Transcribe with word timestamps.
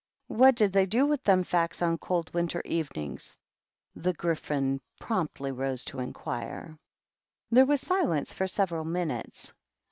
"What 0.29 0.55
do 0.55 0.67
they 0.67 0.87
do 0.87 1.05
with 1.05 1.23
them 1.23 1.43
facts 1.43 1.79
on 1.79 1.99
cold 1.99 2.33
winter 2.33 2.63
evenings?" 2.65 3.37
the 3.95 4.13
Gryphon 4.13 4.81
promptly 4.99 5.51
rose 5.51 5.85
to 5.85 5.99
inquire. 5.99 6.79
There 7.51 7.67
was 7.67 7.81
silence 7.81 8.33
for 8.33 8.47
several 8.47 8.83
minutes. 8.83 9.53